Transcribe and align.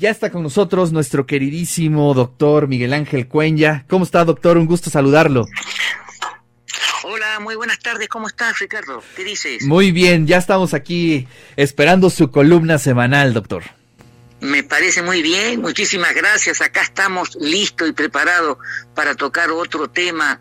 Ya 0.00 0.08
está 0.08 0.30
con 0.30 0.42
nosotros 0.42 0.92
nuestro 0.92 1.26
queridísimo 1.26 2.14
doctor 2.14 2.68
Miguel 2.68 2.94
Ángel 2.94 3.28
Cuenya. 3.28 3.84
¿Cómo 3.86 4.06
está, 4.06 4.24
doctor? 4.24 4.56
Un 4.56 4.64
gusto 4.64 4.88
saludarlo. 4.88 5.44
Hola, 7.02 7.38
muy 7.40 7.54
buenas 7.54 7.78
tardes. 7.80 8.08
¿Cómo 8.08 8.26
estás, 8.26 8.60
Ricardo? 8.60 9.02
¿Qué 9.14 9.24
dices? 9.24 9.62
Muy 9.62 9.92
bien, 9.92 10.26
ya 10.26 10.38
estamos 10.38 10.72
aquí 10.72 11.28
esperando 11.54 12.08
su 12.08 12.30
columna 12.30 12.78
semanal, 12.78 13.34
doctor. 13.34 13.62
Me 14.40 14.62
parece 14.62 15.02
muy 15.02 15.20
bien, 15.20 15.60
muchísimas 15.60 16.14
gracias. 16.14 16.62
Acá 16.62 16.80
estamos 16.80 17.36
listos 17.38 17.86
y 17.86 17.92
preparados 17.92 18.56
para 18.94 19.14
tocar 19.14 19.50
otro 19.50 19.90
tema 19.90 20.40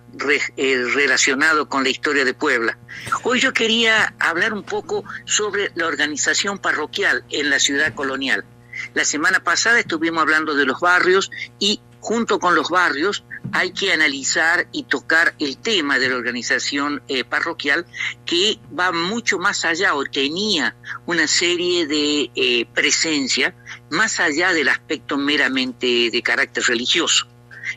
eh, 0.55 0.85
relacionado 0.93 1.67
con 1.67 1.83
la 1.83 1.89
historia 1.89 2.23
de 2.23 2.33
Puebla. 2.33 2.77
Hoy 3.23 3.41
yo 3.41 3.51
quería 3.51 4.15
hablar 4.19 4.53
un 4.53 4.63
poco 4.63 5.03
sobre 5.25 5.69
la 5.75 5.85
organización 5.87 6.59
parroquial 6.59 7.25
en 7.29 7.49
la 7.49 7.59
ciudad 7.59 7.93
colonial. 7.93 8.45
La 8.93 9.05
semana 9.05 9.43
pasada 9.43 9.79
estuvimos 9.79 10.21
hablando 10.21 10.55
de 10.55 10.65
los 10.65 10.79
barrios 10.79 11.31
y 11.59 11.81
junto 11.99 12.39
con 12.39 12.55
los 12.55 12.69
barrios 12.69 13.23
hay 13.51 13.71
que 13.71 13.91
analizar 13.91 14.67
y 14.71 14.83
tocar 14.83 15.35
el 15.39 15.57
tema 15.57 15.99
de 15.99 16.09
la 16.09 16.15
organización 16.15 17.01
eh, 17.07 17.23
parroquial 17.23 17.85
que 18.25 18.59
va 18.77 18.91
mucho 18.91 19.39
más 19.39 19.65
allá 19.65 19.95
o 19.95 20.03
tenía 20.03 20.75
una 21.05 21.27
serie 21.27 21.87
de 21.87 22.31
eh, 22.35 22.65
presencia 22.73 23.55
más 23.89 24.19
allá 24.19 24.53
del 24.53 24.69
aspecto 24.69 25.17
meramente 25.17 26.09
de 26.11 26.21
carácter 26.21 26.63
religioso. 26.63 27.27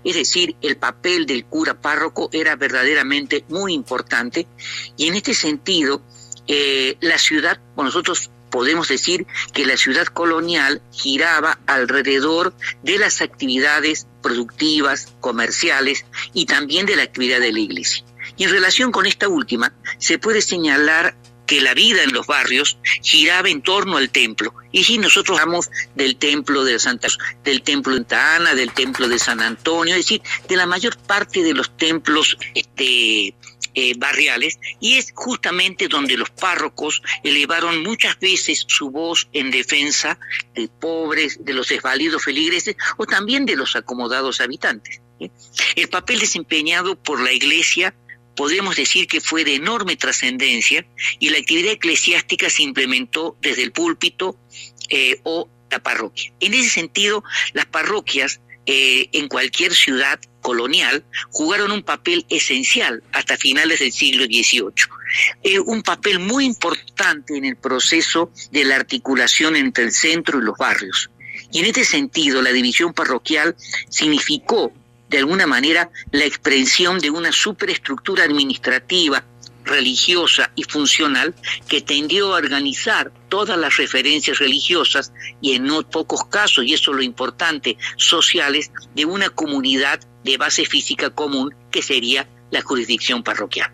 Es 0.05 0.15
decir, 0.15 0.57
el 0.63 0.77
papel 0.77 1.27
del 1.27 1.45
cura 1.45 1.81
párroco 1.81 2.31
era 2.33 2.57
verdaderamente 2.57 3.45
muy 3.49 3.75
importante 3.75 4.47
y 4.97 5.09
en 5.09 5.15
este 5.15 5.35
sentido 5.35 6.03
eh, 6.55 6.99
la 7.01 7.17
ciudad, 7.17 7.59
nosotros 7.79 8.31
podemos 8.51 8.87
decir 8.89 9.27
que 9.55 9.65
la 9.65 9.79
ciudad 9.79 10.05
colonial 10.05 10.83
giraba 10.93 11.59
alrededor 11.67 12.55
de 12.83 12.99
las 12.99 13.23
actividades 13.23 14.07
productivas, 14.23 15.15
comerciales 15.21 16.05
y 16.35 16.45
también 16.45 16.85
de 16.85 16.97
la 16.97 17.05
actividad 17.05 17.41
de 17.41 17.55
la 17.55 17.61
iglesia. 17.61 18.05
Y 18.37 18.45
en 18.45 18.51
relación 18.51 18.93
con 18.93 19.07
esta 19.07 19.29
última, 19.29 19.73
se 19.97 20.19
puede 20.19 20.43
señalar 20.43 21.17
que 21.47 21.63
la 21.63 21.73
vida 21.73 22.03
en 22.03 22.13
los 22.13 22.27
barrios 22.27 22.77
giraba 23.01 23.49
en 23.49 23.63
torno 23.63 23.97
al 23.97 24.11
templo. 24.11 24.55
Y 24.73 24.85
si 24.85 24.99
nosotros 24.99 25.39
hablamos 25.39 25.71
del 25.95 26.17
templo 26.17 26.65
de 26.65 26.79
Santa, 26.79 27.09
del 27.45 27.63
templo 27.63 27.95
de 27.95 28.01
Santa 28.01 28.37
Ana, 28.37 28.55
del 28.55 28.73
templo 28.73 29.09
de 29.09 29.19
San 29.19 29.41
Antonio, 29.41 29.95
es 29.95 30.05
decir, 30.05 30.23
de 30.49 30.57
la 30.57 30.67
mayor 30.67 30.99
parte 30.99 31.43
de 31.43 31.55
los 31.55 31.75
templos 31.79 32.37
este, 32.55 33.35
eh, 33.75 33.95
barriales 33.97 34.59
y 34.81 34.95
es 34.95 35.13
justamente 35.15 35.89
donde 35.89 36.17
los 36.17 36.31
párrocos 36.31 37.03
elevaron 37.25 37.83
muchas 37.83 38.19
veces 38.19 38.65
su 38.69 38.91
voz 38.91 39.29
en 39.33 39.51
defensa 39.51 40.19
de 40.55 40.69
pobres, 40.69 41.45
de 41.45 41.55
los 41.55 41.69
desvalidos 41.69 42.25
feligreses 42.25 42.77
o 42.97 43.07
también 43.07 43.47
de 43.47 43.57
los 43.57 43.77
acomodados 43.77 44.41
habitantes. 44.41 45.01
El 45.77 45.89
papel 45.89 46.19
desempeñado 46.19 46.97
por 46.97 47.21
la 47.21 47.33
Iglesia 47.33 47.95
podemos 48.35 48.77
decir 48.77 49.07
que 49.07 49.21
fue 49.21 49.45
de 49.45 49.55
enorme 49.55 49.97
trascendencia 49.97 50.87
y 51.19 51.31
la 51.31 51.39
actividad 51.39 51.73
eclesiástica 51.73 52.51
se 52.51 52.63
implementó 52.63 53.37
desde 53.41 53.63
el 53.63 53.73
púlpito 53.73 54.37
eh, 54.89 55.21
o 55.23 55.49
la 55.71 55.83
parroquia. 55.83 56.33
En 56.41 56.55
ese 56.55 56.71
sentido, 56.71 57.25
las 57.53 57.67
parroquias 57.67 58.41
eh, 58.67 59.09
en 59.13 59.29
cualquier 59.29 59.75
ciudad 59.75 60.21
colonial 60.43 61.05
jugaron 61.31 61.73
un 61.73 61.83
papel 61.83 62.27
esencial 62.29 63.03
hasta 63.13 63.39
finales 63.39 63.81
del 63.81 63.93
siglo 63.93 64.25
XVIII. 64.25 64.73
Eh, 65.43 65.59
un 65.61 65.83
papel 65.83 66.19
muy 66.19 66.45
importante 66.45 67.37
en 67.37 67.47
el 67.47 67.57
proceso 67.57 68.31
de 68.51 68.65
la 68.65 68.77
articulación 68.77 69.57
entre 69.57 69.85
el 69.85 69.93
centro 69.93 70.39
y 70.39 70.43
los 70.43 70.59
barrios. 70.59 71.09
Y 71.51 71.61
en 71.61 71.67
este 71.67 71.85
sentido, 71.85 72.43
la 72.43 72.53
división 72.53 72.93
parroquial 72.93 73.57
significó, 73.89 74.73
de 75.09 75.19
alguna 75.19 75.47
manera, 75.47 75.91
la 76.11 76.25
expresión 76.25 76.99
de 76.99 77.11
una 77.11 77.33
superestructura 77.33 78.25
administrativa 78.25 79.25
religiosa 79.65 80.51
y 80.55 80.65
funcional 80.65 81.35
que 81.69 81.81
tendió 81.81 82.35
a 82.35 82.39
organizar 82.39 83.13
todas 83.29 83.59
las 83.59 83.77
referencias 83.77 84.39
religiosas 84.39 85.13
y 85.41 85.53
en 85.53 85.65
no 85.65 85.83
pocos 85.83 86.25
casos, 86.25 86.65
y 86.65 86.75
eso 86.75 86.91
es 86.91 86.97
lo 86.97 87.03
importante, 87.03 87.77
sociales, 87.97 88.71
de 88.95 89.05
una 89.05 89.31
comunidad 89.31 90.01
de 90.25 90.37
base 90.37 90.65
física 90.65 91.11
común 91.11 91.55
que 91.71 91.83
sería 91.83 92.29
la 92.51 92.63
jurisdicción 92.63 93.23
parroquial. 93.23 93.71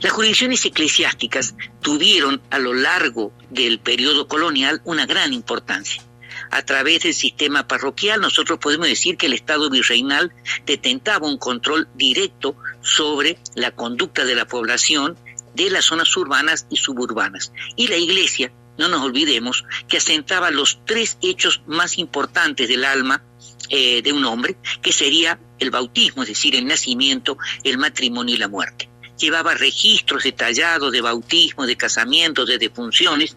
Las 0.00 0.12
jurisdicciones 0.12 0.64
eclesiásticas 0.64 1.54
tuvieron 1.80 2.40
a 2.50 2.58
lo 2.58 2.72
largo 2.72 3.32
del 3.50 3.78
periodo 3.78 4.26
colonial 4.28 4.80
una 4.84 5.06
gran 5.06 5.32
importancia 5.32 6.02
a 6.50 6.62
través 6.62 7.02
del 7.02 7.14
sistema 7.14 7.66
parroquial, 7.66 8.20
nosotros 8.20 8.58
podemos 8.58 8.88
decir 8.88 9.16
que 9.16 9.26
el 9.26 9.32
Estado 9.32 9.70
virreinal 9.70 10.32
detentaba 10.66 11.28
un 11.28 11.38
control 11.38 11.88
directo 11.94 12.56
sobre 12.82 13.38
la 13.54 13.70
conducta 13.70 14.24
de 14.24 14.34
la 14.34 14.46
población 14.46 15.16
de 15.54 15.70
las 15.70 15.86
zonas 15.86 16.16
urbanas 16.16 16.66
y 16.70 16.76
suburbanas. 16.76 17.52
Y 17.76 17.88
la 17.88 17.96
Iglesia, 17.96 18.52
no 18.78 18.88
nos 18.88 19.02
olvidemos, 19.02 19.64
que 19.88 19.98
asentaba 19.98 20.50
los 20.50 20.80
tres 20.84 21.18
hechos 21.22 21.62
más 21.66 21.98
importantes 21.98 22.68
del 22.68 22.84
alma 22.84 23.22
eh, 23.68 24.02
de 24.02 24.12
un 24.12 24.24
hombre, 24.24 24.56
que 24.82 24.92
sería 24.92 25.38
el 25.58 25.70
bautismo, 25.70 26.22
es 26.22 26.28
decir, 26.28 26.56
el 26.56 26.66
nacimiento, 26.66 27.38
el 27.62 27.78
matrimonio 27.78 28.34
y 28.34 28.38
la 28.38 28.48
muerte 28.48 28.88
llevaba 29.20 29.52
registros 29.52 30.22
detallados 30.22 30.90
de 30.92 31.02
bautismo, 31.02 31.66
de 31.66 31.76
casamiento, 31.76 32.46
de 32.46 32.56
defunciones, 32.56 33.36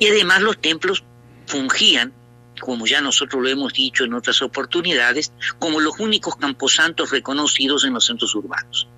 y 0.00 0.08
además 0.08 0.42
los 0.42 0.60
templos 0.60 1.04
fungían 1.46 2.12
como 2.60 2.86
ya 2.86 3.00
nosotros 3.00 3.42
lo 3.42 3.48
hemos 3.48 3.72
dicho 3.72 4.04
en 4.04 4.14
otras 4.14 4.42
oportunidades, 4.42 5.32
como 5.58 5.80
los 5.80 5.98
únicos 5.98 6.36
camposantos 6.36 7.10
reconocidos 7.10 7.84
en 7.84 7.94
los 7.94 8.06
centros 8.06 8.34
urbanos. 8.34 8.88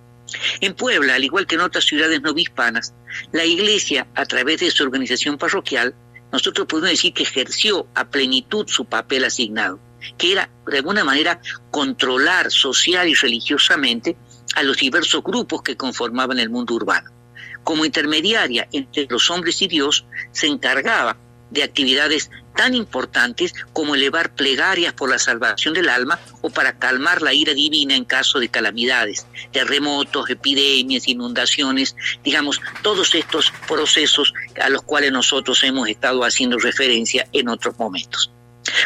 En 0.61 0.75
Puebla, 0.75 1.15
al 1.15 1.25
igual 1.25 1.47
que 1.47 1.57
en 1.57 1.63
otras 1.63 1.85
ciudades 1.85 2.21
no 2.23 2.33
hispanas, 2.37 2.95
la 3.33 3.45
Iglesia, 3.45 4.07
a 4.15 4.25
través 4.25 4.61
de 4.61 4.71
su 4.71 4.83
organización 4.83 5.39
parroquial, 5.39 5.95
nosotros 6.33 6.67
podemos 6.67 6.91
decir 6.91 7.13
que 7.13 7.25
ejerció 7.25 7.87
a 7.95 8.09
plenitud 8.09 8.67
su 8.67 8.87
papel 8.87 9.25
asignado, 9.25 9.79
que 10.17 10.33
era, 10.33 10.51
de 10.67 10.79
alguna 10.79 11.05
manera, 11.05 11.41
controlar 11.71 12.51
social 12.51 13.09
y 13.09 13.15
religiosamente 13.15 14.17
a 14.55 14.63
los 14.63 14.79
diversos 14.79 15.23
grupos 15.23 15.63
que 15.63 15.77
conformaban 15.77 16.39
el 16.39 16.51
mundo 16.51 16.75
urbano. 16.75 17.11
Como 17.63 17.85
intermediaria 17.85 18.67
entre 18.73 19.07
los 19.09 19.31
hombres 19.31 19.61
y 19.63 19.69
Dios, 19.69 20.07
se 20.33 20.47
encargaba 20.47 21.17
de 21.53 21.63
actividades 21.63 22.31
tan 22.57 22.75
importantes 22.75 23.55
como 23.73 23.95
elevar 23.95 24.35
plegarias 24.35 24.93
por 24.93 25.11
la 25.11 25.19
salvación 25.19 25.75
del 25.75 25.89
alma 25.89 26.19
o 26.41 26.51
para 26.51 26.79
calmar 26.79 27.23
la 27.23 27.35
ira 27.35 27.55
divina 27.55 27.95
en 27.95 28.05
caso 28.05 28.39
de 28.41 28.49
calamidades, 28.49 29.27
terremotos, 29.53 30.29
epidemias, 30.31 31.09
inundaciones, 31.09 31.97
digamos, 32.25 32.61
todos 32.83 33.15
estos 33.15 33.53
procesos 33.67 34.33
a 34.61 34.69
los 34.69 34.83
cuales 34.83 35.13
nosotros 35.13 35.63
hemos 35.65 35.89
estado 35.89 36.25
haciendo 36.25 36.59
referencia 36.59 37.27
en 37.33 37.49
otros 37.49 37.79
momentos. 37.79 38.31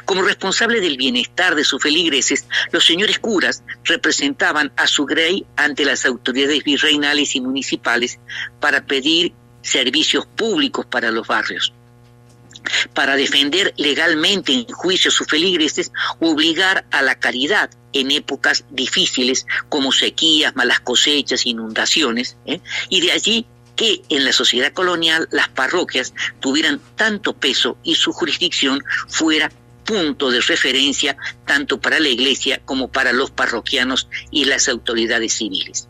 Como 0.05 0.23
responsable 0.23 0.81
del 0.81 0.97
bienestar 0.97 1.55
de 1.55 1.65
sus 1.65 1.83
feligreses, 1.83 2.47
los 2.73 2.85
señores 2.85 3.19
curas 3.19 3.63
representaban 3.85 4.73
a 4.77 4.87
su 4.87 5.05
grey 5.05 5.45
ante 5.57 5.85
las 5.85 6.07
autoridades 6.07 6.65
virreinales 6.65 7.37
y 7.37 7.41
municipales 7.41 8.19
para 8.59 8.87
pedir 8.87 9.35
servicios 9.63 10.27
públicos 10.27 10.87
para 10.87 11.11
los 11.11 11.27
barrios 11.27 11.76
para 12.95 13.17
defender 13.17 13.75
legalmente 13.77 14.53
en 14.53 14.67
juicio 14.67 15.11
sus 15.11 15.27
feligreses, 15.27 15.93
obligar 16.21 16.87
a 16.91 17.03
la 17.03 17.17
caridad 17.17 17.71
en 17.93 18.11
épocas 18.11 18.65
difíciles 18.71 19.47
como 19.69 19.93
sequías, 19.93 20.55
malas 20.57 20.81
cosechas, 20.81 21.47
inundaciones, 21.47 22.37
¿eh? 22.47 22.61
y 22.89 23.01
de 23.01 23.13
allí 23.13 23.47
que 23.75 24.03
en 24.09 24.25
la 24.25 24.33
sociedad 24.33 24.73
colonial 24.73 25.29
las 25.31 25.49
parroquias 25.49 26.15
tuvieran 26.41 26.81
tanto 26.97 27.35
peso 27.35 27.77
y 27.83 27.95
su 27.95 28.13
jurisdicción 28.13 28.83
fuera 29.09 29.51
punto 29.85 30.31
de 30.31 30.41
referencia 30.41 31.17
tanto 31.47 31.81
para 31.81 32.01
la 32.01 32.09
iglesia 32.09 32.61
como 32.65 32.89
para 32.89 33.13
los 33.13 33.31
parroquianos 33.31 34.09
y 34.31 34.45
las 34.45 34.69
autoridades 34.69 35.35
civiles. 35.35 35.89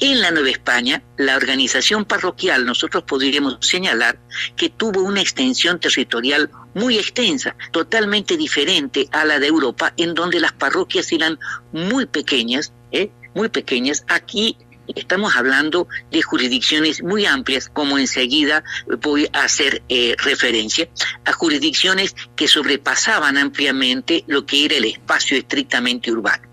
En 0.00 0.20
la 0.20 0.30
Nueva 0.30 0.50
España, 0.50 1.02
la 1.16 1.36
organización 1.36 2.04
parroquial, 2.04 2.64
nosotros 2.64 3.02
podríamos 3.02 3.58
señalar 3.60 4.20
que 4.54 4.68
tuvo 4.68 5.02
una 5.02 5.20
extensión 5.20 5.80
territorial 5.80 6.50
muy 6.74 6.98
extensa, 6.98 7.56
totalmente 7.72 8.36
diferente 8.36 9.08
a 9.10 9.24
la 9.24 9.40
de 9.40 9.48
Europa, 9.48 9.92
en 9.96 10.14
donde 10.14 10.38
las 10.38 10.52
parroquias 10.52 11.10
eran 11.10 11.40
muy 11.72 12.06
pequeñas, 12.06 12.72
¿eh? 12.92 13.10
muy 13.34 13.48
pequeñas. 13.48 14.04
Aquí 14.06 14.56
estamos 14.94 15.34
hablando 15.34 15.88
de 16.12 16.22
jurisdicciones 16.22 17.02
muy 17.02 17.26
amplias, 17.26 17.68
como 17.68 17.98
enseguida 17.98 18.62
voy 19.00 19.28
a 19.32 19.42
hacer 19.42 19.82
eh, 19.88 20.14
referencia, 20.18 20.88
a 21.24 21.32
jurisdicciones 21.32 22.14
que 22.36 22.46
sobrepasaban 22.46 23.36
ampliamente 23.36 24.22
lo 24.28 24.46
que 24.46 24.66
era 24.66 24.76
el 24.76 24.84
espacio 24.84 25.36
estrictamente 25.36 26.12
urbano. 26.12 26.46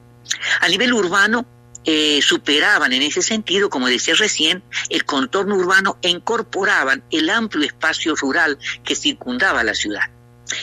A 0.62 0.68
nivel 0.68 0.94
urbano, 0.94 1.46
eh, 1.86 2.20
superaban 2.22 2.94
en 2.94 3.04
ese 3.04 3.22
sentido, 3.22 3.70
como 3.70 3.88
decía 3.88 4.16
recién, 4.16 4.64
el 4.90 5.06
contorno 5.06 5.56
urbano 5.56 5.98
e 6.02 6.10
incorporaban 6.10 7.04
el 7.12 7.30
amplio 7.30 7.66
espacio 7.66 8.16
rural 8.16 8.58
que 8.84 8.96
circundaba 8.96 9.64
la 9.64 9.74
ciudad. 9.74 10.10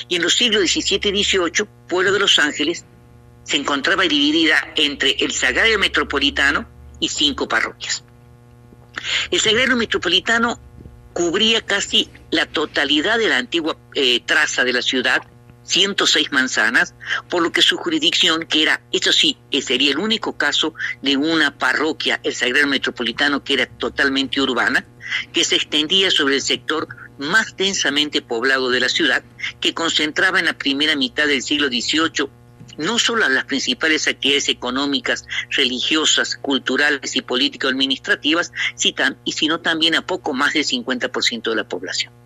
Y 0.09 0.17
en 0.17 0.23
los 0.23 0.35
siglos 0.35 0.63
XVII 0.63 1.11
y 1.11 1.25
XVIII, 1.25 1.67
Pueblo 1.89 2.13
de 2.13 2.19
Los 2.19 2.39
Ángeles 2.39 2.85
se 3.45 3.57
encontraba 3.57 4.05
dividida 4.05 4.73
entre 4.77 5.13
el 5.21 5.33
Sagrario 5.33 5.79
Metropolitano 5.79 6.69
y 7.01 7.09
cinco 7.09 7.49
parroquias. 7.49 8.05
El 9.31 9.41
Sagrario 9.41 9.77
Metropolitano 9.77 10.61
cubría 11.13 11.61
casi 11.61 12.09
la 12.31 12.47
totalidad 12.47 13.19
de 13.19 13.29
la 13.29 13.39
antigua 13.39 13.77
eh, 13.95 14.21
traza 14.25 14.65
de 14.65 14.73
la 14.73 14.83
ciudad, 14.83 15.23
106 15.65 16.33
manzanas, 16.33 16.95
por 17.29 17.43
lo 17.43 17.53
que 17.53 17.63
su 17.63 17.77
jurisdicción, 17.77 18.45
que 18.47 18.63
era, 18.63 18.83
eso 18.93 19.13
sí, 19.13 19.39
sería 19.63 19.91
el 19.91 19.99
único 19.99 20.37
caso 20.37 20.75
de 21.03 21.17
una 21.17 21.57
parroquia, 21.57 22.21
el 22.23 22.35
Sagrario 22.35 22.67
Metropolitano, 22.67 23.45
que 23.45 23.55
era 23.55 23.67
totalmente 23.67 24.41
urbana, 24.41 24.87
que 25.33 25.45
se 25.45 25.57
extendía 25.57 26.11
sobre 26.11 26.37
el 26.37 26.43
sector 26.43 26.89
más 27.19 27.57
densamente 27.57 28.23
poblado 28.23 28.71
de 28.71 28.81
la 28.81 28.89
ciudad, 28.89 29.23
que 29.61 29.75
concentraba 29.75 30.41
en 30.41 30.47
la 30.47 30.59
primera 30.59 30.97
mitad 30.97 31.27
del 31.27 31.43
siglo 31.43 31.69
XVIII 31.69 32.29
no 32.79 32.99
solo 32.99 33.25
a 33.25 33.29
las 33.29 33.45
principales 33.45 34.09
actividades 34.09 34.49
económicas, 34.49 35.27
religiosas, 35.51 36.37
culturales 36.37 37.17
y 37.17 37.23
político-administrativas, 37.23 38.53
sino 38.75 39.61
también 39.61 39.95
a 39.95 40.07
poco 40.07 40.33
más 40.33 40.55
del 40.55 40.65
50% 40.65 41.51
de 41.51 41.57
la 41.57 41.69
población. 41.69 42.22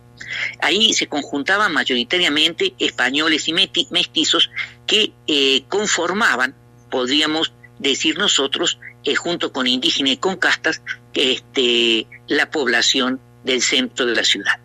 Ahí 0.61 0.93
se 0.95 1.07
conjuntaban 1.07 1.73
mayoritariamente 1.73 2.75
españoles 2.79 3.49
y 3.49 3.53
mestizos 3.53 4.51
que 4.87 5.13
eh, 5.27 5.65
conformaban, 5.69 6.55
podríamos 6.91 7.53
decir 7.79 8.19
nosotros, 8.19 8.79
eh, 9.05 9.15
junto 9.15 9.53
con 9.53 9.67
indígenas 9.67 10.15
y 10.15 10.17
con 10.17 10.37
castas, 10.37 10.83
este, 11.15 12.07
la 12.27 12.51
población 12.51 13.21
del 13.45 13.63
centro 13.63 14.07
de 14.07 14.15
la 14.15 14.25
ciudad. 14.25 14.59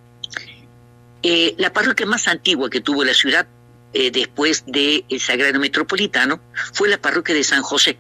Eh, 1.24 1.54
la 1.58 1.72
parroquia 1.72 2.06
más 2.06 2.28
antigua 2.28 2.70
que 2.70 2.82
tuvo 2.82 3.04
la 3.04 3.14
ciudad 3.14 3.48
después 3.94 4.64
del 4.68 5.04
Sagrado 5.20 5.60
Metropolitano 5.60 6.40
fue 6.72 6.88
la 6.88 6.98
parroquia 6.98 7.36
de 7.36 7.44
San 7.44 7.62
José, 7.62 7.98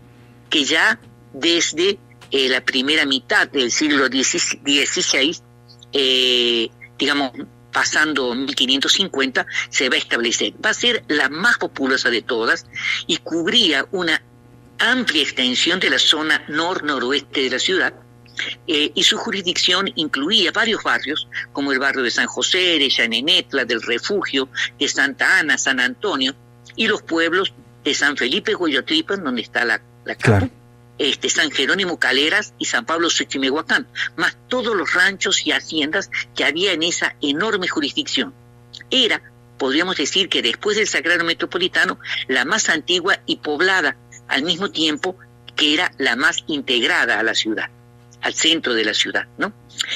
que 0.49 0.63
ya 0.63 0.97
desde 1.33 1.99
la 2.31 2.63
primera 2.63 3.05
mitad 3.05 3.49
del 3.49 3.71
siglo 3.71 4.07
XVI 4.07 5.35
digamos, 7.01 7.31
pasando 7.73 8.35
1550, 8.35 9.47
se 9.69 9.89
va 9.89 9.95
a 9.95 9.97
establecer. 9.97 10.53
Va 10.63 10.69
a 10.69 10.73
ser 10.75 11.03
la 11.07 11.29
más 11.29 11.57
populosa 11.57 12.11
de 12.11 12.21
todas 12.21 12.67
y 13.07 13.17
cubría 13.17 13.87
una 13.91 14.21
amplia 14.77 15.23
extensión 15.23 15.79
de 15.79 15.89
la 15.89 15.97
zona 15.97 16.43
nor-noroeste 16.47 17.41
de 17.41 17.49
la 17.49 17.59
ciudad, 17.59 17.93
eh, 18.67 18.91
y 18.93 19.03
su 19.03 19.17
jurisdicción 19.17 19.91
incluía 19.95 20.51
varios 20.51 20.83
barrios, 20.83 21.27
como 21.51 21.71
el 21.71 21.79
barrio 21.79 22.03
de 22.03 22.11
San 22.11 22.27
José, 22.27 22.77
de 22.79 22.89
Yanenetla, 22.89 23.65
del 23.65 23.81
Refugio, 23.81 24.49
de 24.79 24.87
Santa 24.87 25.39
Ana, 25.39 25.57
San 25.57 25.79
Antonio, 25.79 26.35
y 26.75 26.87
los 26.87 27.01
pueblos 27.01 27.53
de 27.83 27.93
San 27.95 28.15
Felipe 28.15 28.53
Goyotripan, 28.53 29.23
donde 29.23 29.41
está 29.41 29.65
la, 29.65 29.81
la 30.05 30.15
este, 31.01 31.29
San 31.29 31.49
Jerónimo 31.49 31.97
Caleras 31.97 32.53
y 32.59 32.65
San 32.65 32.85
Pablo 32.85 33.09
Xochimehuacán, 33.09 33.87
más 34.17 34.37
todos 34.47 34.75
los 34.75 34.93
ranchos 34.93 35.47
y 35.47 35.51
haciendas 35.51 36.11
que 36.35 36.45
había 36.45 36.73
en 36.73 36.83
esa 36.83 37.15
enorme 37.21 37.67
jurisdicción. 37.67 38.35
Era, 38.91 39.19
podríamos 39.57 39.97
decir 39.97 40.29
que 40.29 40.43
después 40.43 40.77
del 40.77 40.87
Sagrado 40.87 41.23
Metropolitano, 41.23 41.97
la 42.27 42.45
más 42.45 42.69
antigua 42.69 43.19
y 43.25 43.37
poblada, 43.37 43.97
al 44.27 44.43
mismo 44.43 44.69
tiempo 44.69 45.17
que 45.55 45.73
era 45.73 45.91
la 45.97 46.15
más 46.15 46.43
integrada 46.45 47.19
a 47.19 47.23
la 47.23 47.33
ciudad, 47.33 47.71
al 48.21 48.35
centro 48.35 48.75
de 48.75 48.85
la 48.85 48.93
ciudad, 48.93 49.27
¿no? 49.39 49.53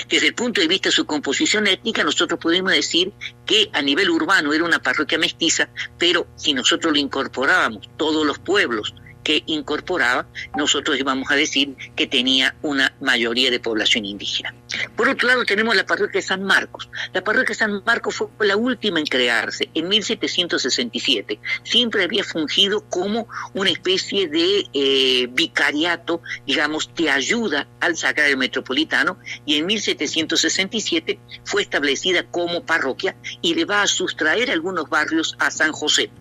Desde 0.09 0.27
el 0.27 0.33
punto 0.33 0.59
de 0.59 0.67
vista 0.67 0.89
de 0.89 0.95
su 0.95 1.05
composición 1.05 1.67
étnica, 1.67 2.03
nosotros 2.03 2.39
podemos 2.39 2.71
decir 2.71 3.13
que 3.45 3.69
a 3.73 3.83
nivel 3.83 4.09
urbano 4.09 4.53
era 4.53 4.63
una 4.63 4.81
parroquia 4.81 5.19
mestiza, 5.19 5.69
pero 5.99 6.25
si 6.35 6.55
nosotros 6.55 6.91
lo 6.91 6.97
incorporábamos, 6.97 7.87
todos 7.95 8.25
los 8.25 8.39
pueblos, 8.39 8.95
que 9.25 9.43
incorporaba, 9.47 10.27
nosotros 10.55 10.97
íbamos 10.99 11.29
a 11.31 11.35
decir 11.35 11.75
que 11.95 12.05
tenía 12.05 12.55
una 12.61 12.93
mayoría 13.01 13.49
de 13.49 13.59
población 13.59 14.05
indígena. 14.05 14.53
Por 14.95 15.09
otro 15.09 15.27
lado, 15.27 15.43
tenemos 15.45 15.75
la 15.75 15.85
parroquia 15.85 16.21
de 16.21 16.27
San 16.27 16.43
Marcos. 16.43 16.87
La 17.11 17.23
parroquia 17.23 17.49
de 17.49 17.55
San 17.55 17.83
Marcos 17.83 18.15
fue 18.15 18.29
la 18.47 18.55
última 18.55 18.99
en 18.99 19.07
crearse 19.07 19.69
en 19.73 19.87
1767. 19.87 21.39
Siempre 21.63 22.03
había 22.03 22.23
fungido 22.23 22.87
como 22.87 23.27
una 23.55 23.71
especie 23.71 24.27
de 24.27 24.67
eh, 24.73 25.27
vicariato, 25.31 26.21
digamos, 26.45 26.91
de 26.95 27.09
ayuda 27.09 27.67
al 27.79 27.97
Sagrario 27.97 28.37
Metropolitano 28.37 29.17
y 29.43 29.57
en 29.57 29.65
1767 29.65 31.19
fue 31.45 31.63
establecida 31.63 32.23
como 32.29 32.63
parroquia 32.63 33.15
y 33.41 33.55
le 33.55 33.65
va 33.65 33.81
a 33.81 33.87
sustraer 33.87 34.51
algunos 34.51 34.87
barrios 34.87 35.35
a 35.39 35.49
San 35.49 35.71
José. 35.71 36.11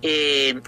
Eh, 0.00 0.60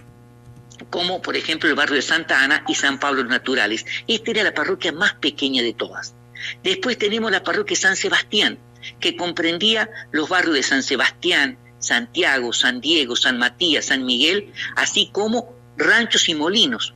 como 0.90 1.22
por 1.22 1.36
ejemplo 1.36 1.68
el 1.68 1.74
barrio 1.74 1.96
de 1.96 2.02
Santa 2.02 2.42
Ana 2.42 2.64
y 2.68 2.74
San 2.74 2.98
Pablo 2.98 3.24
Naturales. 3.24 3.84
Esta 4.06 4.30
era 4.30 4.42
la 4.42 4.54
parroquia 4.54 4.92
más 4.92 5.14
pequeña 5.14 5.62
de 5.62 5.72
todas. 5.72 6.14
Después 6.62 6.98
tenemos 6.98 7.30
la 7.30 7.42
parroquia 7.42 7.76
San 7.76 7.96
Sebastián, 7.96 8.58
que 9.00 9.16
comprendía 9.16 9.90
los 10.12 10.28
barrios 10.28 10.54
de 10.54 10.62
San 10.62 10.82
Sebastián, 10.82 11.58
Santiago, 11.78 12.52
San 12.52 12.80
Diego, 12.80 13.16
San 13.16 13.38
Matías, 13.38 13.86
San 13.86 14.04
Miguel, 14.04 14.52
así 14.76 15.10
como 15.12 15.54
ranchos 15.76 16.28
y 16.28 16.34
molinos. 16.34 16.94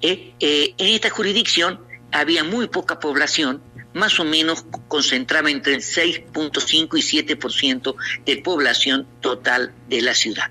Eh, 0.00 0.34
eh, 0.40 0.74
en 0.78 0.88
esta 0.88 1.10
jurisdicción 1.10 1.80
había 2.10 2.44
muy 2.44 2.68
poca 2.68 2.98
población, 2.98 3.62
más 3.94 4.18
o 4.20 4.24
menos 4.24 4.64
concentraba 4.88 5.50
entre 5.50 5.74
el 5.74 5.80
6.5 5.80 6.98
y 6.98 7.24
7% 7.24 7.94
de 8.24 8.36
población 8.38 9.06
total 9.20 9.72
de 9.88 10.02
la 10.02 10.14
ciudad. 10.14 10.50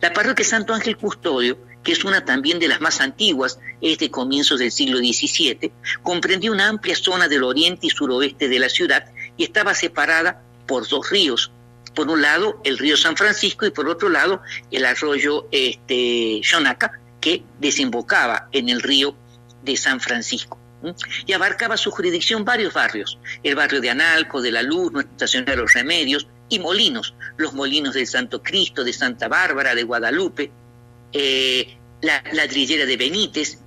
La 0.00 0.12
parroquia 0.12 0.44
Santo 0.44 0.74
Ángel 0.74 0.96
Custodio 0.96 1.58
que 1.86 1.92
es 1.92 2.04
una 2.04 2.24
también 2.24 2.58
de 2.58 2.66
las 2.66 2.80
más 2.80 3.00
antiguas, 3.00 3.60
es 3.80 3.98
de 3.98 4.10
comienzos 4.10 4.58
del 4.58 4.72
siglo 4.72 4.98
XVII, 4.98 5.70
comprendía 6.02 6.50
una 6.50 6.66
amplia 6.66 6.96
zona 6.96 7.28
del 7.28 7.44
oriente 7.44 7.86
y 7.86 7.90
suroeste 7.90 8.48
de 8.48 8.58
la 8.58 8.68
ciudad 8.68 9.04
y 9.36 9.44
estaba 9.44 9.72
separada 9.72 10.42
por 10.66 10.88
dos 10.88 11.08
ríos. 11.10 11.52
Por 11.94 12.10
un 12.10 12.22
lado, 12.22 12.60
el 12.64 12.76
río 12.76 12.96
San 12.96 13.16
Francisco 13.16 13.66
y 13.66 13.70
por 13.70 13.88
otro 13.88 14.08
lado, 14.08 14.42
el 14.72 14.84
arroyo 14.84 15.46
este, 15.52 16.40
que 17.20 17.44
desembocaba 17.60 18.48
en 18.50 18.68
el 18.68 18.82
río 18.82 19.14
de 19.62 19.76
San 19.76 20.00
Francisco. 20.00 20.58
Y 21.24 21.34
abarcaba 21.34 21.76
su 21.76 21.92
jurisdicción 21.92 22.44
varios 22.44 22.74
barrios, 22.74 23.16
el 23.44 23.54
barrio 23.54 23.80
de 23.80 23.90
Analco, 23.90 24.42
de 24.42 24.50
la 24.50 24.62
Luz, 24.62 24.90
Nuestra 24.90 25.12
Estación 25.12 25.44
de 25.44 25.54
los 25.54 25.72
Remedios, 25.72 26.26
y 26.48 26.58
molinos, 26.58 27.14
los 27.36 27.54
molinos 27.54 27.94
del 27.94 28.08
Santo 28.08 28.42
Cristo, 28.42 28.82
de 28.82 28.92
Santa 28.92 29.28
Bárbara, 29.28 29.76
de 29.76 29.84
Guadalupe, 29.84 30.50
eh, 31.12 31.76
la 32.02 32.22
ladrillera 32.32 32.86
de 32.86 32.96
Benítez 32.96 33.58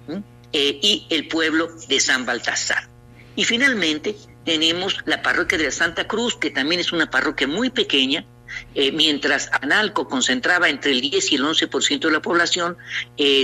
eh, 0.53 0.79
y 0.81 1.07
el 1.09 1.27
pueblo 1.27 1.69
de 1.87 1.99
San 1.99 2.25
Baltasar. 2.25 2.87
Y 3.35 3.43
finalmente 3.43 4.15
tenemos 4.45 4.97
la 5.05 5.21
parroquia 5.21 5.57
de 5.57 5.65
la 5.65 5.71
Santa 5.71 6.07
Cruz, 6.07 6.35
que 6.35 6.49
también 6.51 6.81
es 6.81 6.91
una 6.91 7.09
parroquia 7.09 7.47
muy 7.47 7.69
pequeña, 7.69 8.25
eh, 8.73 8.91
mientras 8.91 9.49
Analco 9.61 10.07
concentraba 10.07 10.69
entre 10.69 10.91
el 10.91 11.01
10 11.01 11.31
y 11.31 11.35
el 11.35 11.43
11% 11.43 11.99
de 11.99 12.11
la 12.11 12.21
población, 12.21 12.77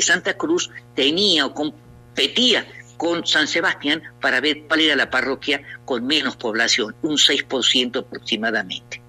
Santa 0.01 0.35
Cruz 0.35 0.71
tenía 0.95 1.45
o 1.45 1.53
competía 1.53 2.65
con 2.97 3.25
San 3.25 3.47
Sebastián 3.47 4.01
para 4.19 4.41
ver 4.41 4.63
cuál 4.67 4.81
era 4.81 4.95
la 4.95 5.09
parroquia 5.09 5.61
con 5.85 6.05
menos 6.07 6.37
población, 6.37 6.95
un 7.01 7.17
6% 7.17 7.99
aproximadamente. 7.99 9.04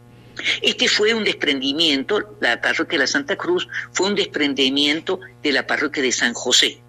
Este 0.62 0.88
fue 0.88 1.14
un 1.14 1.24
desprendimiento, 1.24 2.36
la 2.40 2.60
parroquia 2.60 2.98
de 2.98 3.04
la 3.04 3.06
Santa 3.06 3.36
Cruz 3.36 3.68
fue 3.92 4.08
un 4.08 4.14
desprendimiento 4.14 5.20
de 5.42 5.52
la 5.52 5.66
parroquia 5.66 6.02
de 6.02 6.12
San 6.12 6.34
José. 6.34 6.80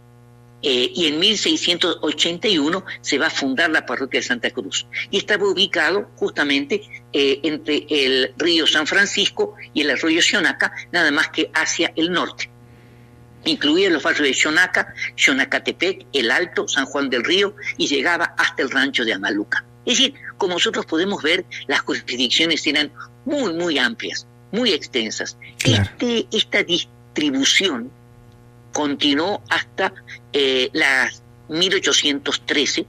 Eh, 0.63 0.91
y 0.95 1.05
en 1.05 1.19
1681 1.19 2.83
se 3.01 3.19
va 3.19 3.27
a 3.27 3.29
fundar 3.29 3.69
la 3.69 3.85
parroquia 3.85 4.19
de 4.19 4.25
Santa 4.25 4.49
Cruz. 4.49 4.87
Y 5.11 5.17
estaba 5.17 5.47
ubicado 5.47 6.09
justamente 6.15 6.81
eh, 7.13 7.39
entre 7.43 7.85
el 7.89 8.33
río 8.37 8.65
San 8.65 8.87
Francisco 8.87 9.55
y 9.73 9.81
el 9.81 9.91
arroyo 9.91 10.21
Xonaca, 10.21 10.73
nada 10.91 11.11
más 11.11 11.29
que 11.29 11.51
hacia 11.53 11.93
el 11.95 12.11
norte. 12.11 12.49
Incluía 13.45 13.89
los 13.89 14.03
barrios 14.03 14.27
de 14.27 14.33
Xonaca, 14.33 14.93
Xonacatepec, 15.15 16.07
El 16.11 16.31
Alto, 16.31 16.67
San 16.67 16.85
Juan 16.85 17.09
del 17.09 17.23
Río 17.23 17.55
y 17.77 17.87
llegaba 17.87 18.33
hasta 18.37 18.63
el 18.63 18.71
rancho 18.71 19.05
de 19.05 19.13
Amaluca. 19.13 19.63
Es 19.85 19.99
decir, 19.99 20.15
como 20.37 20.55
nosotros 20.55 20.85
podemos 20.85 21.23
ver, 21.23 21.45
las 21.67 21.79
jurisdicciones 21.81 22.65
eran 22.67 22.91
muy, 23.27 23.53
muy 23.53 23.77
amplias, 23.77 24.25
muy 24.51 24.71
extensas. 24.71 25.37
Este, 25.63 26.27
esta 26.31 26.63
distribución 26.63 27.91
continuó 28.71 29.41
hasta 29.49 29.93
eh, 30.31 30.69
las 30.71 31.21
1813, 31.49 32.85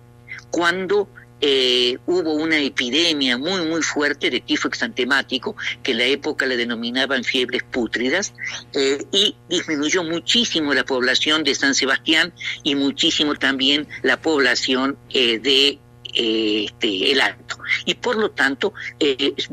cuando 0.51 1.09
eh, 1.41 1.99
hubo 2.07 2.35
una 2.35 2.59
epidemia 2.59 3.37
muy, 3.37 3.63
muy 3.63 3.83
fuerte 3.83 4.31
de 4.31 4.41
tifo 4.41 4.69
exantemático, 4.69 5.57
que 5.83 5.91
en 5.91 5.99
la 5.99 6.05
época 6.05 6.47
le 6.47 6.57
denominaban 6.57 7.25
fiebres 7.25 7.65
pútridas, 7.65 8.33
eh, 8.75 9.05
y 9.11 9.35
disminuyó 9.49 10.05
muchísimo 10.05 10.73
la 10.73 10.85
población 10.85 11.43
de 11.43 11.57
San 11.57 11.75
Sebastián 11.75 12.33
y 12.63 12.77
muchísimo 12.77 13.35
también 13.35 13.89
la 14.03 14.21
población 14.21 14.97
de 15.13 15.81
este, 16.15 17.13
el 17.13 17.21
Alto. 17.21 17.59
Y 17.85 17.95
por 17.95 18.17
lo 18.17 18.31
tanto 18.31 18.73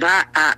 va 0.01 0.29
a 0.33 0.57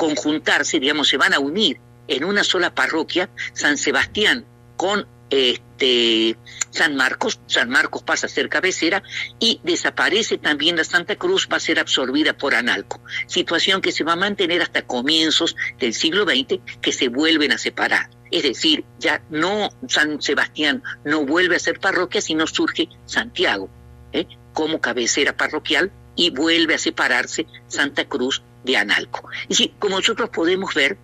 conjuntarse, 0.00 0.80
digamos, 0.80 1.08
se 1.08 1.18
van 1.18 1.34
a 1.34 1.38
unir 1.38 1.78
en 2.08 2.24
una 2.24 2.42
sola 2.42 2.74
parroquia, 2.74 3.28
San 3.52 3.76
Sebastián 3.76 4.46
con 4.78 5.06
este, 5.28 6.38
San 6.70 6.96
Marcos, 6.96 7.38
San 7.46 7.68
Marcos 7.68 8.02
pasa 8.02 8.24
a 8.24 8.30
ser 8.30 8.48
cabecera 8.48 9.02
y 9.38 9.60
desaparece 9.62 10.38
también 10.38 10.76
la 10.76 10.84
Santa 10.84 11.16
Cruz, 11.16 11.46
va 11.52 11.58
a 11.58 11.60
ser 11.60 11.78
absorbida 11.78 12.32
por 12.32 12.54
Analco, 12.54 13.02
situación 13.26 13.82
que 13.82 13.92
se 13.92 14.02
va 14.02 14.14
a 14.14 14.16
mantener 14.16 14.62
hasta 14.62 14.86
comienzos 14.86 15.54
del 15.78 15.92
siglo 15.92 16.24
XX, 16.24 16.60
que 16.80 16.92
se 16.92 17.08
vuelven 17.08 17.52
a 17.52 17.58
separar. 17.58 18.08
Es 18.30 18.44
decir, 18.44 18.86
ya 18.98 19.22
no 19.28 19.68
San 19.86 20.22
Sebastián 20.22 20.82
no 21.04 21.26
vuelve 21.26 21.56
a 21.56 21.60
ser 21.60 21.78
parroquia, 21.78 22.22
sino 22.22 22.46
surge 22.46 22.88
Santiago 23.04 23.68
¿eh? 24.14 24.26
como 24.54 24.80
cabecera 24.80 25.36
parroquial 25.36 25.92
y 26.16 26.30
vuelve 26.30 26.74
a 26.74 26.78
separarse 26.78 27.46
Santa 27.68 28.06
Cruz 28.06 28.42
de 28.64 28.76
Analco. 28.76 29.28
Es 29.42 29.48
decir, 29.58 29.72
como 29.78 29.96
nosotros 29.96 30.30
podemos 30.30 30.74
ver, 30.74 30.98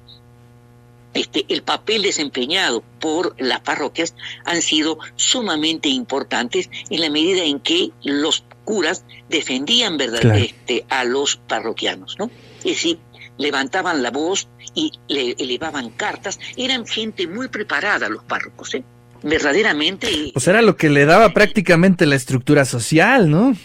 este, 1.15 1.47
el 1.49 1.63
papel 1.63 2.03
desempeñado 2.03 2.85
por 3.01 3.35
las 3.39 3.61
parroquias 3.61 4.15
han 4.45 4.61
sido 4.61 4.99
sumamente 5.15 5.89
importantes 5.89 6.69
en 6.91 7.01
la 7.01 7.09
medida 7.09 7.43
en 7.43 7.61
que 7.61 7.91
los 8.05 8.45
curas 8.65 9.05
defendían 9.31 9.97
verdaderamente 9.97 10.85
a 10.91 11.05
los 11.05 11.37
parroquianos, 11.37 12.17
¿no? 12.19 12.31
Es 12.59 12.65
decir, 12.65 12.99
levantaban 13.39 14.03
la 14.03 14.11
voz 14.11 14.49
y 14.75 14.93
le 15.09 15.35
elevaban 15.39 15.91
cartas, 15.91 16.39
eran 16.57 16.87
gente 16.87 17.27
muy 17.27 17.49
preparada 17.49 18.11
los 18.11 18.25
párrocos, 18.25 18.75
¿eh? 18.75 18.85
Verdaderamente. 19.23 20.33
Pues 20.35 20.47
era 20.47 20.61
lo 20.61 20.77
que 20.77 20.91
le 20.91 21.07
daba 21.07 21.33
prácticamente 21.33 22.05
la 22.05 22.17
estructura 22.17 22.67
social, 22.67 23.31
¿no? 23.31 23.57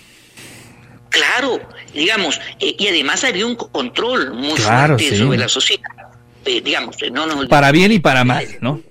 Claro, 1.12 1.62
digamos, 1.94 2.42
eh, 2.60 2.76
y 2.80 2.88
además 2.88 3.24
había 3.24 3.46
un 3.46 3.56
control 3.56 4.34
muy 4.34 4.58
fuerte 4.58 5.16
sobre 5.16 5.38
la 5.38 5.48
sociedad 5.48 6.02
eh, 6.46 6.62
digamos, 6.62 7.02
eh, 7.02 7.12
no 7.12 7.26
nos... 7.26 7.48
Para 7.48 7.72
bien 7.72 7.92
y 7.92 8.00
para 8.00 8.24
mal, 8.24 8.48
¿no? 8.62 8.82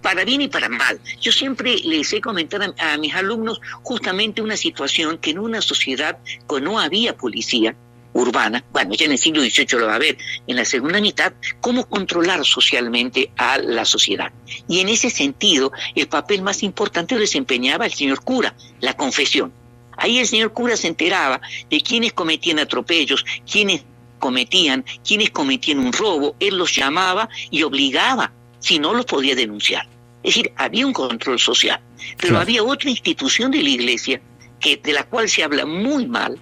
Para 0.00 0.24
bien 0.24 0.40
y 0.40 0.48
para 0.48 0.68
mal. 0.68 0.98
Yo 1.20 1.32
siempre 1.32 1.76
les 1.84 2.12
he 2.12 2.20
comentado 2.20 2.74
a, 2.78 2.96
mis 2.96 3.14
alumnos 3.14 3.60
justamente 3.82 4.40
una 4.40 4.56
situación 4.56 5.18
que 5.18 5.30
en 5.30 5.38
una 5.38 5.60
sociedad 5.60 6.18
que 6.48 6.60
no 6.60 6.80
había 6.80 7.14
policía 7.14 7.76
urbana, 8.14 8.64
bueno, 8.72 8.94
ya 8.94 9.04
en 9.04 9.12
el 9.12 9.18
siglo 9.18 9.42
XVIII 9.42 9.78
lo 9.78 9.86
va 9.86 9.92
a 9.92 9.96
haber, 9.96 10.16
en 10.46 10.56
la 10.56 10.64
segunda 10.64 10.98
mitad, 11.02 11.34
cómo 11.60 11.86
controlar 11.86 12.46
socialmente 12.46 13.30
a 13.36 13.58
la 13.58 13.84
sociedad. 13.84 14.32
Y 14.66 14.80
en 14.80 14.88
ese 14.88 15.10
sentido, 15.10 15.70
el 15.94 16.08
papel 16.08 16.40
más 16.40 16.62
importante 16.62 17.14
lo 17.14 17.20
desempeñaba 17.20 17.84
el 17.84 17.92
señor 17.92 18.22
cura, 18.24 18.54
la 18.80 18.94
confesión. 18.94 19.52
Ahí 19.96 20.18
el 20.18 20.26
señor 20.26 20.52
cura 20.52 20.76
se 20.76 20.88
enteraba 20.88 21.40
de 21.70 21.80
quienes 21.80 22.12
cometían 22.12 22.58
atropellos, 22.58 23.24
quienes 23.50 23.82
cometían, 24.18 24.84
quienes 25.06 25.30
cometían 25.30 25.78
un 25.78 25.92
robo, 25.92 26.36
él 26.40 26.56
los 26.56 26.74
llamaba 26.74 27.28
y 27.50 27.62
obligaba, 27.62 28.32
si 28.58 28.78
no 28.78 28.94
los 28.94 29.04
podía 29.04 29.34
denunciar. 29.34 29.86
Es 30.22 30.34
decir, 30.34 30.52
había 30.56 30.86
un 30.86 30.92
control 30.92 31.38
social, 31.38 31.80
pero 32.18 32.38
había 32.38 32.62
otra 32.62 32.90
institución 32.90 33.50
de 33.50 33.62
la 33.62 33.68
iglesia 33.68 34.20
que, 34.58 34.76
de 34.76 34.92
la 34.92 35.04
cual 35.04 35.28
se 35.28 35.44
habla 35.44 35.64
muy 35.66 36.06
mal, 36.06 36.38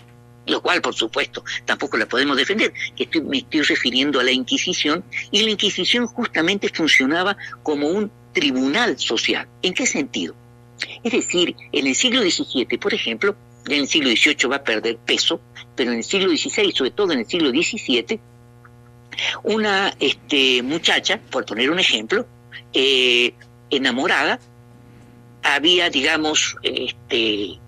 lo 0.47 0.63
cual, 0.63 0.81
por 0.81 0.95
supuesto, 0.95 1.45
tampoco 1.65 1.97
la 1.97 2.07
podemos 2.07 2.37
defender, 2.37 2.73
que 2.97 3.21
me 3.21 3.39
estoy 3.39 3.63
refiriendo 3.63 4.21
a 4.21 4.25
la 4.25 4.33
Inquisición, 4.33 5.05
y 5.31 5.43
la 5.43 5.51
Inquisición 5.51 6.07
justamente 6.07 6.69
funcionaba 6.69 7.37
como 7.63 7.89
un 7.89 8.11
tribunal 8.33 8.99
social. 8.99 9.49
¿En 9.63 9.75
qué 9.75 9.87
sentido? 9.87 10.35
Es 11.03 11.13
decir, 11.13 11.57
en 11.73 11.87
el 11.87 11.95
siglo 11.95 12.23
XVII, 12.23 12.79
por 12.79 12.95
ejemplo, 12.95 13.37
en 13.67 13.81
el 13.81 13.89
siglo 13.89 14.11
XVIII 14.11 14.49
va 14.51 14.57
a 14.57 14.65
perder 14.65 14.99
peso, 14.99 15.41
pero 15.75 15.93
en 15.93 15.99
el 15.99 16.05
siglo 16.05 16.31
XVI, 16.31 16.73
sobre 16.73 16.91
todo 16.91 17.13
en 17.13 17.21
el 17.21 17.27
siglo 17.27 17.51
XVII, 17.51 18.21
una 19.45 19.95
este, 20.01 20.63
muchacha, 20.63 21.21
por 21.31 21.45
poner 21.45 21.71
un 21.71 21.79
ejemplo, 21.79 22.27
eh, 22.73 23.35
enamorada, 23.71 24.41
había, 25.43 25.91
digamos, 25.91 26.57
este, 26.63 27.59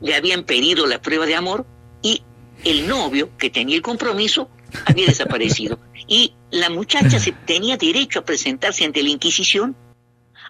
le 0.00 0.14
habían 0.14 0.44
pedido 0.44 0.86
la 0.86 1.00
prueba 1.00 1.26
de 1.26 1.34
amor 1.34 1.66
y 2.02 2.22
el 2.64 2.88
novio 2.88 3.30
que 3.38 3.50
tenía 3.50 3.76
el 3.76 3.82
compromiso 3.82 4.48
había 4.86 5.06
desaparecido. 5.06 5.78
Y 6.06 6.34
la 6.50 6.70
muchacha 6.70 7.18
se, 7.18 7.32
tenía 7.46 7.76
derecho 7.76 8.20
a 8.20 8.24
presentarse 8.24 8.84
ante 8.84 9.02
la 9.02 9.10
Inquisición. 9.10 9.76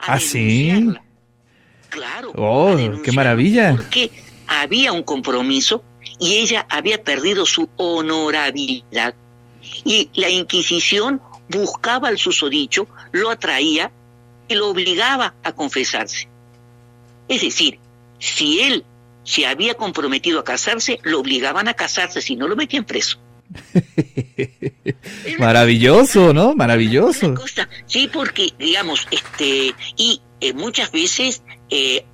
A 0.01 0.15
¿Ah, 0.15 0.21
sí? 0.21 0.73
Claro. 1.91 2.33
Oh, 2.37 2.77
qué 3.05 3.13
maravilla. 3.13 3.75
Porque 3.77 4.11
había 4.47 4.93
un 4.93 5.03
compromiso 5.03 5.85
y 6.19 6.37
ella 6.37 6.67
había 6.69 7.03
perdido 7.03 7.47
su 7.47 7.69
honorabilidad. 7.77 9.15
Y 9.85 10.11
la 10.15 10.29
Inquisición 10.29 11.21
buscaba 11.49 12.09
al 12.09 12.19
susodicho, 12.19 12.87
lo 13.13 13.31
atraía 13.31 13.91
y 14.49 14.55
lo 14.55 14.69
obligaba 14.69 15.35
a 15.43 15.53
confesarse. 15.53 16.29
Es 17.29 17.43
decir, 17.43 17.79
si 18.19 18.61
él 18.61 18.85
se 19.25 19.47
había 19.47 19.75
comprometido 19.75 20.41
a 20.41 20.45
casarse, 20.45 20.99
lo 21.03 21.21
obligaban 21.21 21.69
a 21.69 21.75
casarse, 21.75 22.21
si 22.21 22.37
no 22.37 22.49
lo 22.49 22.57
metían 22.57 22.85
preso. 22.85 23.19
Maravilloso, 25.39 26.33
¿no? 26.33 26.55
Maravilloso. 26.55 27.35
sí, 27.87 28.09
porque, 28.13 28.53
digamos, 28.59 29.07
este, 29.11 29.75
y 29.97 30.21
eh, 30.41 30.53
muchas 30.53 30.91
veces 30.93 31.43
eh, 31.71 32.05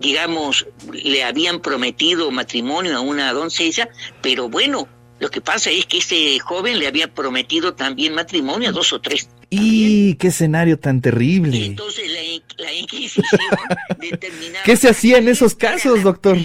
digamos, 0.00 0.66
le 0.92 1.24
habían 1.24 1.60
prometido 1.60 2.30
matrimonio 2.30 2.96
a 2.96 3.00
una 3.00 3.32
doncella, 3.32 3.88
pero 4.22 4.48
bueno, 4.48 4.88
lo 5.20 5.30
que 5.30 5.40
pasa 5.40 5.70
es 5.70 5.86
que 5.86 5.98
ese 5.98 6.38
joven 6.40 6.78
le 6.78 6.86
había 6.86 7.12
prometido 7.12 7.74
también 7.74 8.14
matrimonio 8.14 8.70
a 8.70 8.72
dos 8.72 8.92
o 8.92 9.00
tres. 9.00 9.28
¡Y 9.50 10.14
qué 10.16 10.28
escenario 10.28 10.78
tan 10.78 11.00
terrible! 11.00 11.64
entonces 11.64 12.10
la, 12.58 12.72
Inquisición 12.72 13.24
determinaba... 13.98 14.64
¿Qué 14.64 14.76
se 14.76 14.88
hacía 14.88 15.18
en 15.18 15.28
esos 15.28 15.54
casos, 15.54 16.02
doctor? 16.02 16.36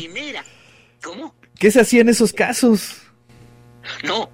¿Cómo? 1.02 1.36
¿Qué 1.58 1.72
se 1.72 1.82
hacía 1.82 2.02
en 2.02 2.10
esos 2.10 2.34
casos? 2.34 2.98
No, 4.04 4.30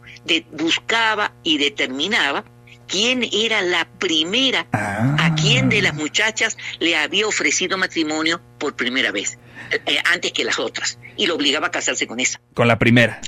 buscaba 0.51 1.33
y 1.43 1.57
determinaba 1.57 2.43
quién 2.87 3.27
era 3.31 3.61
la 3.61 3.87
primera, 3.99 4.67
a 4.71 5.15
ah. 5.17 5.35
quién 5.39 5.69
de 5.69 5.81
las 5.81 5.93
muchachas 5.93 6.57
le 6.79 6.95
había 6.95 7.27
ofrecido 7.27 7.77
matrimonio 7.77 8.41
por 8.57 8.75
primera 8.75 9.11
vez, 9.11 9.37
eh, 9.71 9.81
eh, 9.85 9.97
antes 10.05 10.31
que 10.31 10.43
las 10.43 10.59
otras, 10.59 10.99
y 11.17 11.27
lo 11.27 11.35
obligaba 11.35 11.67
a 11.67 11.71
casarse 11.71 12.07
con 12.07 12.19
esa. 12.19 12.39
Con 12.53 12.67
la 12.67 12.79
primera 12.79 13.19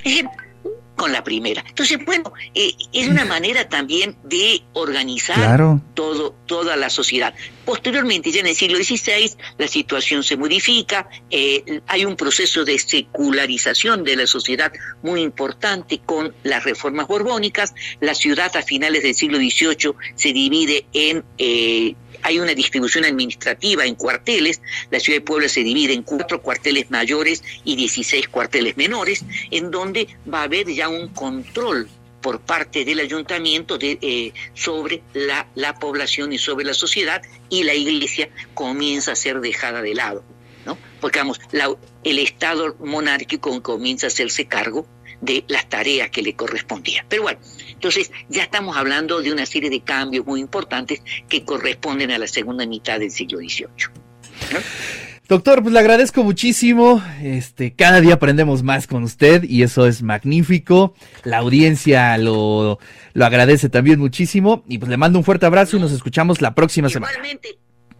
con 0.97 1.13
la 1.13 1.23
primera. 1.23 1.63
Entonces, 1.65 2.03
bueno, 2.03 2.33
eh, 2.53 2.73
es 2.91 3.07
una 3.07 3.23
manera 3.23 3.69
también 3.69 4.17
de 4.23 4.63
organizar 4.73 5.79
todo, 5.93 6.35
toda 6.47 6.75
la 6.75 6.89
sociedad. 6.89 7.33
Posteriormente, 7.63 8.31
ya 8.31 8.41
en 8.41 8.47
el 8.47 8.55
siglo 8.55 8.77
XVI, 8.77 9.31
la 9.57 9.67
situación 9.67 10.23
se 10.23 10.35
modifica, 10.35 11.07
eh, 11.29 11.81
hay 11.87 12.03
un 12.03 12.15
proceso 12.15 12.65
de 12.65 12.79
secularización 12.79 14.03
de 14.03 14.15
la 14.15 14.27
sociedad 14.27 14.73
muy 15.03 15.21
importante 15.21 15.99
con 16.03 16.33
las 16.43 16.63
reformas 16.63 17.07
borbónicas, 17.07 17.75
la 18.01 18.15
ciudad 18.15 18.55
a 18.57 18.63
finales 18.63 19.03
del 19.03 19.13
siglo 19.13 19.37
XVIII 19.37 19.93
se 20.15 20.33
divide 20.33 20.87
en... 20.93 21.23
Eh, 21.37 21.95
hay 22.21 22.39
una 22.39 22.53
distribución 22.53 23.05
administrativa 23.05 23.85
en 23.85 23.95
cuarteles, 23.95 24.61
la 24.89 24.99
ciudad 24.99 25.19
de 25.19 25.25
Puebla 25.25 25.49
se 25.49 25.63
divide 25.63 25.93
en 25.93 26.03
cuatro 26.03 26.41
cuarteles 26.41 26.89
mayores 26.91 27.43
y 27.63 27.75
16 27.75 28.27
cuarteles 28.29 28.77
menores, 28.77 29.23
en 29.51 29.71
donde 29.71 30.07
va 30.31 30.41
a 30.41 30.43
haber 30.43 30.67
ya 30.67 30.89
un 30.89 31.09
control 31.09 31.87
por 32.21 32.41
parte 32.41 32.83
del 32.83 32.99
ayuntamiento 32.99 33.77
eh, 33.79 34.33
sobre 34.53 35.01
la, 35.13 35.47
la, 35.55 35.75
población 35.79 36.33
y 36.33 36.37
sobre 36.37 36.65
la 36.65 36.73
sociedad 36.73 37.21
y 37.49 37.63
la 37.63 37.73
iglesia 37.73 38.29
comienza 38.53 39.11
a 39.11 39.15
ser 39.15 39.39
dejada 39.39 39.81
de 39.81 39.93
lado, 39.93 40.23
¿no? 40.65 40.77
Porque 40.99 41.19
vamos, 41.19 41.39
el 42.03 42.19
Estado 42.19 42.75
monárquico 42.79 43.61
comienza 43.61 44.07
a 44.07 44.09
hacerse 44.09 44.45
cargo 44.47 44.87
de 45.21 45.43
las 45.47 45.67
tareas 45.69 46.09
que 46.09 46.21
le 46.21 46.33
correspondían. 46.33 47.05
Pero 47.09 47.23
bueno, 47.23 47.39
entonces 47.71 48.11
ya 48.29 48.43
estamos 48.43 48.77
hablando 48.77 49.21
de 49.21 49.31
una 49.31 49.45
serie 49.45 49.69
de 49.69 49.81
cambios 49.81 50.25
muy 50.25 50.39
importantes 50.39 51.01
que 51.27 51.43
corresponden 51.43 52.11
a 52.11 52.17
la 52.17 52.27
segunda 52.27 52.65
mitad 52.65 52.99
del 52.99 53.11
siglo 53.11 53.39
XVIII. 53.39 53.67
Doctor, 55.27 55.61
pues 55.61 55.73
le 55.73 55.79
agradezco 55.79 56.23
muchísimo. 56.23 57.03
Este, 57.21 57.73
cada 57.73 57.99
día 57.99 58.13
aprendemos 58.13 58.63
más 58.63 58.87
con 58.87 59.03
usted 59.03 59.43
y 59.43 59.63
eso 59.63 59.85
es 59.85 60.01
magnífico. 60.01 60.93
La 61.25 61.39
audiencia 61.39 62.17
lo, 62.17 62.79
lo 63.13 63.25
agradece 63.25 63.67
también 63.67 63.99
muchísimo. 63.99 64.63
Y 64.69 64.77
pues 64.77 64.89
le 64.89 64.95
mando 64.95 65.19
un 65.19 65.25
fuerte 65.25 65.45
abrazo 65.45 65.75
y 65.75 65.79
nos 65.81 65.91
escuchamos 65.91 66.41
la 66.41 66.55
próxima 66.55 66.87
semana. 66.87 67.13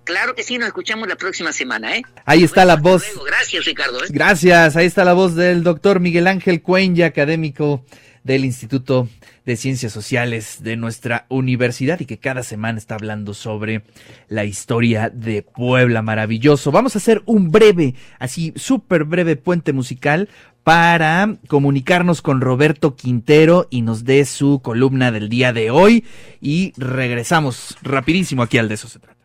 Claro 0.08 0.36
que 0.36 0.44
sí, 0.44 0.58
nos 0.58 0.68
escuchamos 0.68 1.06
la 1.10 1.18
próxima 1.18 1.52
semana, 1.52 1.98
¿eh? 1.98 2.02
Ahí 2.24 2.42
está 2.42 2.64
la 2.64 2.78
voz. 2.78 3.04
Gracias, 3.26 3.66
Ricardo. 3.66 4.02
¿eh? 4.02 4.08
Gracias, 4.10 4.78
ahí 4.78 4.86
está 4.86 5.04
la 5.04 5.12
voz 5.12 5.36
del 5.36 5.64
doctor 5.64 6.00
Miguel 6.00 6.28
Ángel 6.28 6.62
Cuenya, 6.62 7.08
académico 7.08 7.84
del 8.24 8.46
Instituto 8.46 9.10
de 9.46 9.58
Ciencias 9.58 9.92
Sociales 9.92 10.60
de 10.62 10.78
nuestra 10.78 11.26
universidad 11.28 12.00
y 12.00 12.06
que 12.06 12.20
cada 12.20 12.44
semana 12.44 12.78
está 12.78 12.96
hablando 12.96 13.34
sobre 13.34 13.84
la 14.30 14.46
historia 14.46 15.10
de 15.10 15.42
Puebla. 15.42 16.02
Maravilloso. 16.02 16.72
Vamos 16.72 16.96
a 16.96 17.00
hacer 17.00 17.22
un 17.26 17.52
breve, 17.52 17.94
así 18.18 18.54
súper 18.56 19.04
breve 19.04 19.36
puente 19.36 19.74
musical 19.74 20.30
para 20.64 21.36
comunicarnos 21.50 22.22
con 22.22 22.40
Roberto 22.40 22.96
Quintero 22.96 23.68
y 23.70 23.82
nos 23.82 24.06
dé 24.06 24.24
su 24.24 24.62
columna 24.62 25.12
del 25.12 25.28
día 25.28 25.52
de 25.52 25.70
hoy 25.70 26.06
y 26.40 26.72
regresamos 26.78 27.78
rapidísimo 27.82 28.44
aquí 28.44 28.58
al 28.58 28.70
de 28.70 28.76
eso 28.76 28.88
se 28.88 29.00
trata. 29.00 29.17